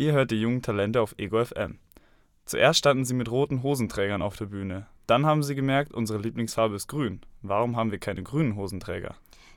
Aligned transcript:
Ihr 0.00 0.14
hört 0.14 0.30
die 0.30 0.40
jungen 0.40 0.62
Talente 0.62 1.02
auf 1.02 1.14
Ego 1.18 1.44
FM. 1.44 1.78
Zuerst 2.46 2.78
standen 2.78 3.04
sie 3.04 3.12
mit 3.12 3.30
roten 3.30 3.62
Hosenträgern 3.62 4.22
auf 4.22 4.34
der 4.34 4.46
Bühne. 4.46 4.86
Dann 5.06 5.26
haben 5.26 5.42
sie 5.42 5.54
gemerkt, 5.54 5.92
unsere 5.92 6.18
Lieblingsfarbe 6.18 6.74
ist 6.74 6.88
grün. 6.88 7.20
Warum 7.42 7.76
haben 7.76 7.90
wir 7.90 7.98
keine 7.98 8.22
grünen 8.22 8.56
Hosenträger? 8.56 9.16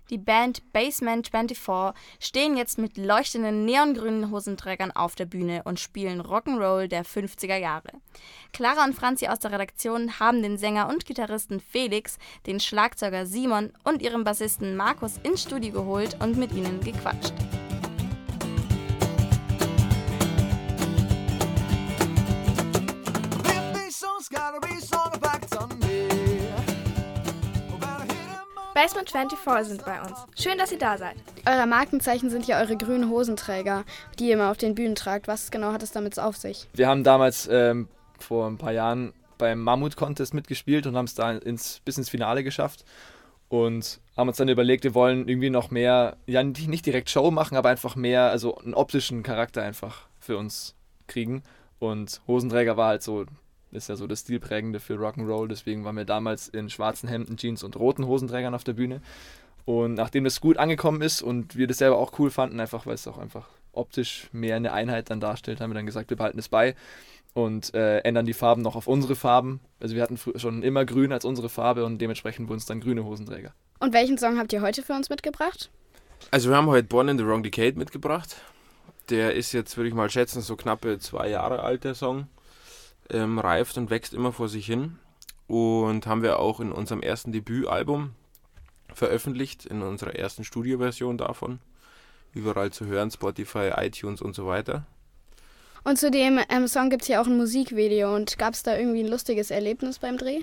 Die 0.09 0.17
Band 0.17 0.61
Basement 0.73 1.29
24 1.29 1.93
stehen 2.19 2.57
jetzt 2.57 2.77
mit 2.77 2.97
leuchtenden 2.97 3.63
neongrünen 3.63 4.31
Hosenträgern 4.31 4.91
auf 4.91 5.15
der 5.15 5.27
Bühne 5.27 5.61
und 5.63 5.79
spielen 5.79 6.21
Rock'n'Roll 6.21 6.89
der 6.89 7.05
50er 7.05 7.55
Jahre. 7.55 7.91
Clara 8.51 8.83
und 8.83 8.95
Franzi 8.95 9.27
aus 9.27 9.39
der 9.39 9.53
Redaktion 9.53 10.19
haben 10.19 10.41
den 10.43 10.57
Sänger 10.57 10.89
und 10.89 11.05
Gitarristen 11.05 11.61
Felix, 11.61 12.17
den 12.47 12.59
Schlagzeuger 12.59 13.25
Simon 13.25 13.71
und 13.85 14.01
ihren 14.01 14.25
Bassisten 14.25 14.75
Markus 14.75 15.21
ins 15.23 15.43
Studio 15.43 15.71
geholt 15.71 16.17
und 16.19 16.35
mit 16.35 16.51
ihnen 16.51 16.81
gequatscht. 16.81 17.33
Basement 28.83 29.09
24 29.09 29.67
sind 29.69 29.85
bei 29.85 30.01
uns. 30.01 30.11
Schön, 30.37 30.57
dass 30.57 30.73
ihr 30.73 30.77
da 30.77 30.97
seid. 30.97 31.15
Euer 31.45 31.65
Markenzeichen 31.65 32.29
sind 32.29 32.45
ja 32.47 32.59
eure 32.59 32.75
grünen 32.75 33.09
Hosenträger, 33.09 33.85
die 34.19 34.27
ihr 34.27 34.33
immer 34.33 34.51
auf 34.51 34.57
den 34.57 34.75
Bühnen 34.75 34.95
tragt. 34.95 35.29
Was 35.29 35.51
genau 35.51 35.71
hat 35.71 35.81
es 35.83 35.91
damit 35.91 36.19
auf 36.19 36.35
sich? 36.35 36.67
Wir 36.73 36.89
haben 36.89 37.05
damals 37.05 37.47
ähm, 37.49 37.87
vor 38.19 38.45
ein 38.45 38.57
paar 38.57 38.73
Jahren 38.73 39.13
beim 39.37 39.61
Mammut-Contest 39.61 40.33
mitgespielt 40.33 40.85
und 40.85 40.97
haben 40.97 41.05
es 41.05 41.15
da 41.15 41.31
ins, 41.31 41.79
bis 41.85 41.97
ins 41.97 42.09
Finale 42.09 42.43
geschafft. 42.43 42.83
Und 43.47 44.01
haben 44.17 44.27
uns 44.27 44.35
dann 44.35 44.49
überlegt, 44.49 44.83
wir 44.83 44.93
wollen 44.93 45.29
irgendwie 45.29 45.49
noch 45.49 45.71
mehr, 45.71 46.17
ja 46.25 46.43
nicht 46.43 46.85
direkt 46.85 47.09
Show 47.09 47.31
machen, 47.31 47.55
aber 47.55 47.69
einfach 47.69 47.95
mehr, 47.95 48.31
also 48.31 48.57
einen 48.57 48.73
optischen 48.73 49.23
Charakter 49.23 49.63
einfach 49.63 50.07
für 50.19 50.35
uns 50.35 50.75
kriegen. 51.07 51.43
Und 51.79 52.19
Hosenträger 52.27 52.75
war 52.75 52.89
halt 52.89 53.03
so 53.03 53.23
ist 53.75 53.89
ja 53.89 53.95
so 53.95 54.07
das 54.07 54.21
Stilprägende 54.21 54.79
für 54.79 54.95
Rock'n'Roll. 54.95 55.47
Deswegen 55.47 55.83
waren 55.85 55.97
wir 55.97 56.05
damals 56.05 56.47
in 56.47 56.69
schwarzen 56.69 57.09
Hemden, 57.09 57.37
Jeans 57.37 57.63
und 57.63 57.77
roten 57.77 58.05
Hosenträgern 58.05 58.53
auf 58.53 58.63
der 58.63 58.73
Bühne. 58.73 59.01
Und 59.65 59.93
nachdem 59.93 60.23
das 60.23 60.41
gut 60.41 60.57
angekommen 60.57 61.01
ist 61.01 61.21
und 61.21 61.55
wir 61.55 61.67
das 61.67 61.77
selber 61.77 61.97
auch 61.97 62.17
cool 62.19 62.29
fanden, 62.29 62.59
einfach 62.59 62.85
weil 62.85 62.95
es 62.95 63.07
auch 63.07 63.17
einfach 63.17 63.47
optisch 63.71 64.27
mehr 64.31 64.55
eine 64.55 64.73
Einheit 64.73 65.09
dann 65.09 65.19
darstellt, 65.19 65.61
haben 65.61 65.71
wir 65.71 65.75
dann 65.75 65.85
gesagt, 65.85 66.09
wir 66.09 66.17
behalten 66.17 66.39
es 66.39 66.49
bei 66.49 66.75
und 67.33 67.73
äh, 67.73 67.99
ändern 67.99 68.25
die 68.25 68.33
Farben 68.33 68.61
noch 68.61 68.75
auf 68.75 68.87
unsere 68.87 69.15
Farben. 69.15 69.59
Also 69.79 69.95
wir 69.95 70.03
hatten 70.03 70.17
schon 70.17 70.63
immer 70.63 70.85
grün 70.85 71.11
als 71.11 71.25
unsere 71.25 71.49
Farbe 71.49 71.85
und 71.85 71.99
dementsprechend 71.99 72.49
wurden 72.49 72.59
es 72.59 72.65
dann 72.65 72.81
grüne 72.81 73.03
Hosenträger. 73.03 73.53
Und 73.79 73.93
welchen 73.93 74.17
Song 74.17 74.37
habt 74.37 74.53
ihr 74.53 74.61
heute 74.61 74.83
für 74.83 74.93
uns 74.93 75.09
mitgebracht? 75.09 75.69
Also 76.31 76.49
wir 76.49 76.57
haben 76.57 76.67
heute 76.67 76.87
Born 76.87 77.07
in 77.09 77.17
the 77.17 77.25
Wrong 77.25 77.43
Decade 77.43 77.77
mitgebracht. 77.77 78.37
Der 79.09 79.33
ist 79.33 79.51
jetzt, 79.51 79.75
würde 79.75 79.89
ich 79.89 79.93
mal 79.93 80.09
schätzen, 80.09 80.41
so 80.41 80.55
knappe 80.55 80.99
zwei 80.99 81.29
Jahre 81.29 81.61
alt, 81.63 81.83
der 81.83 81.95
Song 81.95 82.27
ähm, 83.09 83.39
reift 83.39 83.77
und 83.77 83.89
wächst 83.89 84.13
immer 84.13 84.31
vor 84.31 84.49
sich 84.49 84.65
hin. 84.65 84.97
Und 85.47 86.07
haben 86.07 86.23
wir 86.23 86.39
auch 86.39 86.59
in 86.59 86.71
unserem 86.71 87.01
ersten 87.01 87.31
Debütalbum 87.31 88.11
veröffentlicht, 88.93 89.65
in 89.65 89.81
unserer 89.81 90.15
ersten 90.15 90.43
Studioversion 90.43 91.17
davon. 91.17 91.59
Überall 92.33 92.71
zu 92.71 92.85
hören, 92.85 93.11
Spotify, 93.11 93.71
iTunes 93.75 94.21
und 94.21 94.35
so 94.35 94.47
weiter. 94.47 94.85
Und 95.83 95.99
zu 95.99 96.09
dem 96.09 96.39
ähm, 96.49 96.67
Song 96.67 96.89
gibt 96.89 97.03
es 97.03 97.09
ja 97.09 97.21
auch 97.21 97.27
ein 97.27 97.37
Musikvideo. 97.37 98.15
Und 98.15 98.37
gab 98.37 98.53
es 98.53 98.63
da 98.63 98.77
irgendwie 98.77 99.03
ein 99.03 99.09
lustiges 99.09 99.51
Erlebnis 99.51 99.99
beim 99.99 100.17
Dreh? 100.17 100.41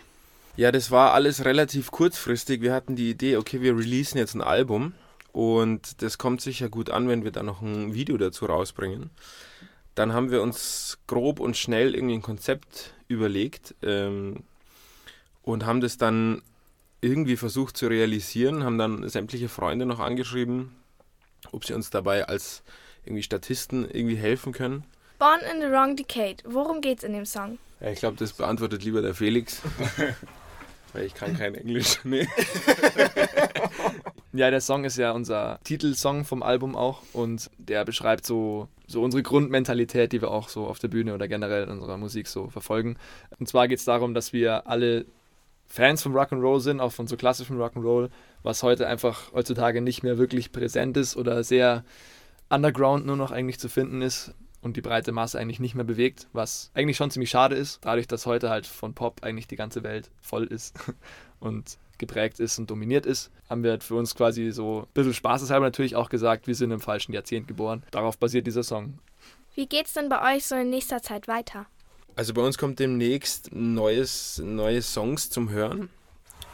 Ja, 0.56 0.70
das 0.70 0.91
war 0.91 1.14
alles 1.14 1.45
relativ 1.45 1.91
kurzfristig. 1.91 2.61
Wir 2.61 2.74
hatten 2.74 2.95
die 2.95 3.11
Idee, 3.11 3.36
okay, 3.36 3.62
wir 3.62 3.77
releasen 3.77 4.19
jetzt 4.19 4.34
ein 4.34 4.42
Album. 4.42 4.92
Und 5.33 6.02
das 6.02 6.19
kommt 6.19 6.41
sicher 6.41 6.69
gut 6.69 6.91
an, 6.91 7.08
wenn 7.08 7.24
wir 7.24 7.30
da 7.30 7.42
noch 7.42 7.62
ein 7.62 7.95
Video 7.95 8.17
dazu 8.19 8.47
rausbringen. 8.47 9.11
Dann 9.94 10.12
haben 10.12 10.30
wir 10.30 10.42
uns 10.42 10.98
grob 11.06 11.41
und 11.41 11.56
schnell 11.56 11.94
irgendwie 11.94 12.14
ein 12.14 12.22
Konzept 12.22 12.94
überlegt 13.08 13.74
ähm, 13.83 14.44
und 15.42 15.66
haben 15.66 15.80
das 15.80 15.98
dann 15.98 16.42
irgendwie 17.00 17.36
versucht 17.36 17.77
zu 17.77 17.86
realisieren, 17.86 18.62
haben 18.64 18.78
dann 18.78 19.08
sämtliche 19.08 19.48
Freunde 19.48 19.86
noch 19.86 20.01
angeschrieben, 20.01 20.77
ob 21.51 21.64
sie 21.64 21.73
uns 21.74 21.90
dabei 21.90 22.27
als 22.27 22.62
irgendwie 23.05 23.23
Statisten 23.23 23.89
irgendwie 23.90 24.17
helfen 24.17 24.52
können. 24.52 24.84
Born 25.18 25.40
in 25.52 25.61
the 25.61 25.68
Wrong 25.68 25.96
Decade. 25.96 26.36
Worum 26.45 26.80
geht's 26.80 27.05
in 27.05 27.12
dem 27.12 27.27
Song? 27.27 27.58
Ja, 27.80 27.90
ich 27.90 27.98
glaube, 27.98 28.17
das 28.17 28.33
beantwortet 28.33 28.84
lieber 28.84 29.02
der 29.02 29.14
Felix. 29.14 29.61
Weil 30.92 31.05
ich 31.05 31.14
kann 31.14 31.36
kein 31.36 31.55
Englisch. 31.55 32.01
Nee. 32.05 32.27
ja, 34.33 34.51
der 34.51 34.61
Song 34.61 34.85
ist 34.85 34.96
ja 34.96 35.13
unser 35.13 35.58
Titelsong 35.64 36.24
vom 36.24 36.42
Album 36.42 36.77
auch 36.77 37.02
und 37.13 37.51
der 37.58 37.85
beschreibt 37.85 38.24
so, 38.24 38.68
so 38.86 39.02
unsere 39.02 39.23
Grundmentalität, 39.23 40.13
die 40.13 40.23
wir 40.23 40.30
auch 40.30 40.48
so 40.48 40.67
auf 40.67 40.79
der 40.79 40.89
Bühne 40.89 41.14
oder 41.14 41.27
generell 41.27 41.64
in 41.64 41.70
unserer 41.70 41.96
Musik 41.96 42.29
so 42.29 42.48
verfolgen. 42.48 42.96
Und 43.39 43.48
zwar 43.48 43.67
geht 43.67 43.79
es 43.79 43.85
darum, 43.85 44.14
dass 44.14 44.33
wir 44.33 44.69
alle 44.69 45.07
Fans 45.67 46.02
vom 46.02 46.17
Rock'n'Roll 46.17 46.61
sind, 46.61 46.80
auch 46.80 46.92
von 46.92 47.07
so 47.07 47.17
klassischem 47.17 47.61
Rock'n'Roll, 47.61 48.11
was 48.42 48.63
heute 48.63 48.86
einfach 48.86 49.33
heutzutage 49.33 49.80
nicht 49.80 50.02
mehr 50.02 50.19
wirklich 50.19 50.52
präsent 50.52 50.96
ist 50.96 51.17
oder 51.17 51.42
sehr 51.45 51.85
underground 52.48 53.07
nur 53.07 53.17
noch 53.17 53.30
eigentlich 53.30 53.58
zu 53.58 53.69
finden 53.69 54.02
ist 54.02 54.35
und 54.62 54.76
die 54.76 54.80
breite 54.80 55.12
Masse 55.12 55.38
eigentlich 55.38 55.60
nicht 55.60 55.74
mehr 55.74 55.84
bewegt, 55.84 56.28
was 56.32 56.70
eigentlich 56.74 56.96
schon 56.96 57.10
ziemlich 57.10 57.30
schade 57.30 57.54
ist, 57.54 57.78
dadurch, 57.82 58.06
dass 58.06 58.26
heute 58.26 58.50
halt 58.50 58.66
von 58.66 58.94
Pop 58.94 59.22
eigentlich 59.22 59.46
die 59.46 59.56
ganze 59.56 59.82
Welt 59.82 60.10
voll 60.20 60.44
ist 60.44 60.78
und 61.40 61.78
geprägt 61.98 62.40
ist 62.40 62.58
und 62.58 62.70
dominiert 62.70 63.06
ist, 63.06 63.30
haben 63.48 63.62
wir 63.62 63.70
halt 63.70 63.84
für 63.84 63.94
uns 63.94 64.14
quasi 64.14 64.50
so 64.50 64.80
ein 64.80 64.86
bisschen 64.94 65.14
spaßeshalber 65.14 65.66
natürlich 65.66 65.96
auch 65.96 66.08
gesagt, 66.08 66.46
wir 66.46 66.54
sind 66.54 66.70
im 66.70 66.80
falschen 66.80 67.12
Jahrzehnt 67.12 67.46
geboren. 67.46 67.84
Darauf 67.90 68.18
basiert 68.18 68.46
dieser 68.46 68.62
Song. 68.62 68.98
Wie 69.54 69.66
geht's 69.66 69.92
denn 69.92 70.08
bei 70.08 70.36
euch 70.36 70.46
so 70.46 70.54
in 70.54 70.70
nächster 70.70 71.02
Zeit 71.02 71.28
weiter? 71.28 71.66
Also 72.16 72.34
bei 72.34 72.42
uns 72.42 72.58
kommt 72.58 72.78
demnächst 72.78 73.52
neues, 73.52 74.40
neue 74.44 74.82
Songs 74.82 75.30
zum 75.30 75.50
Hören. 75.50 75.90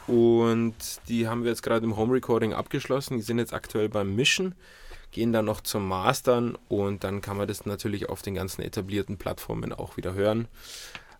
Und 0.07 0.75
die 1.09 1.27
haben 1.27 1.43
wir 1.43 1.51
jetzt 1.51 1.63
gerade 1.63 1.85
im 1.85 1.97
Home 1.97 2.13
Recording 2.13 2.53
abgeschlossen. 2.53 3.17
Die 3.17 3.23
sind 3.23 3.39
jetzt 3.39 3.53
aktuell 3.53 3.89
beim 3.89 4.15
Mischen 4.15 4.55
gehen 5.11 5.33
dann 5.33 5.45
noch 5.45 5.61
zum 5.61 5.87
Mastern 5.87 6.57
und 6.67 7.03
dann 7.03 7.21
kann 7.21 7.37
man 7.37 7.47
das 7.47 7.65
natürlich 7.65 8.09
auf 8.09 8.21
den 8.21 8.35
ganzen 8.35 8.61
etablierten 8.61 9.17
Plattformen 9.17 9.73
auch 9.73 9.97
wieder 9.97 10.13
hören. 10.13 10.47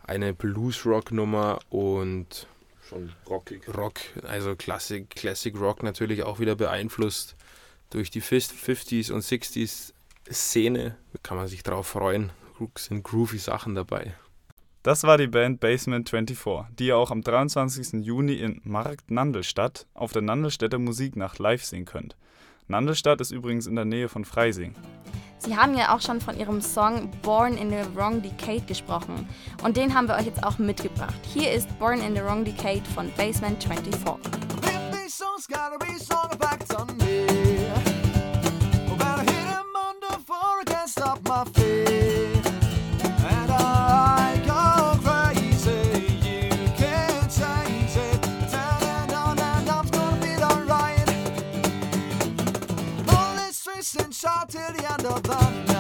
Eine 0.04 0.34
Blues-Rock-Nummer 0.34 1.60
und 1.70 2.48
schon 2.88 3.12
rockig. 3.28 3.68
Rock, 3.76 4.00
also 4.24 4.56
Classic, 4.56 5.10
Classic 5.10 5.58
Rock 5.60 5.84
natürlich 5.84 6.24
auch 6.24 6.40
wieder 6.40 6.56
beeinflusst 6.56 7.36
durch 7.90 8.12
die 8.12 8.22
50s 8.22 9.12
und 9.12 9.24
60s 9.24 9.94
Szene. 10.32 10.96
Da 11.14 11.20
kann 11.24 11.38
man 11.38 11.48
sich 11.48 11.64
drauf 11.64 11.88
freuen. 11.88 12.32
Sind 12.78 13.04
groovy 13.04 13.38
Sachen 13.38 13.76
dabei. 13.76 14.16
Das 14.88 15.04
war 15.04 15.18
die 15.18 15.28
Band 15.28 15.60
Basement 15.60 16.10
24, 16.10 16.74
die 16.80 16.88
ihr 16.88 16.98
auch 16.98 17.12
am 17.12 17.22
23. 17.22 18.06
Juni 18.06 18.36
in 18.36 18.62
Markt 18.64 19.12
Nandelstadt 19.12 19.86
auf 19.94 20.14
der 20.14 20.22
Nandelstädter 20.22 20.80
Musiknacht 20.80 21.40
live 21.40 21.66
sehen 21.66 21.84
könnt. 21.84 22.16
Nandelstadt 22.70 23.20
ist 23.20 23.32
übrigens 23.32 23.68
in 23.68 23.76
der 23.76 23.84
Nähe 23.84 24.08
von 24.08 24.24
Freising. 24.24 24.74
Sie 25.40 25.58
haben 25.58 25.78
ja 25.78 25.94
auch 25.94 26.00
schon 26.00 26.22
von 26.22 26.40
ihrem 26.40 26.62
Song 26.62 27.12
Born 27.22 27.58
in 27.58 27.70
the 27.70 27.84
Wrong 27.96 28.22
Decade 28.22 28.62
gesprochen. 28.62 29.28
Und 29.62 29.76
den 29.76 29.94
haben 29.94 30.08
wir 30.08 30.16
euch 30.16 30.26
jetzt 30.26 30.46
auch 30.46 30.58
mitgebracht. 30.58 31.20
Hier 31.34 31.52
ist 31.52 31.68
Born 31.80 32.00
in 32.00 32.16
the 32.16 32.22
Wrong 32.22 32.46
Decade 32.46 32.84
von 32.96 33.12
Basement 33.18 33.62
24. 33.62 34.48
Shot 54.18 54.50
till 54.50 54.74
the 54.74 54.92
end 54.92 55.06
of 55.06 55.22
the 55.22 55.50
night. 55.68 55.77